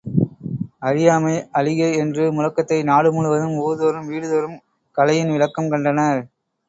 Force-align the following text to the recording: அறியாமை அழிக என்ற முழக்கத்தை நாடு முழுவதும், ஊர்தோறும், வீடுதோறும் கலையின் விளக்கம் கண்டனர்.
அறியாமை 0.79 1.33
அழிக 1.53 1.89
என்ற 1.95 2.31
முழக்கத்தை 2.31 2.79
நாடு 2.83 3.09
முழுவதும், 3.13 3.55
ஊர்தோறும், 3.59 4.09
வீடுதோறும் 4.09 4.57
கலையின் 4.97 5.31
விளக்கம் 5.31 5.69
கண்டனர். 5.69 6.21